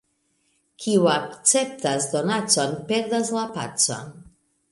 [0.83, 4.13] Kiu akceptas donacon, perdas la pacon.